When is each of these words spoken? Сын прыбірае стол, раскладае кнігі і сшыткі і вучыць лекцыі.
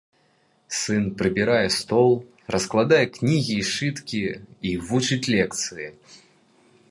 Сын 0.77 1.03
прыбірае 1.19 1.67
стол, 1.79 2.11
раскладае 2.55 3.01
кнігі 3.17 3.55
і 3.63 3.67
сшыткі 3.71 4.21
і 4.69 4.71
вучыць 4.87 5.23
лекцыі. 5.35 5.87